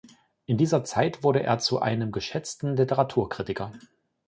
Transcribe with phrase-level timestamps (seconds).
[0.47, 3.71] In dieser Zeit wurde er zu einem geschätzten Literaturkritiker.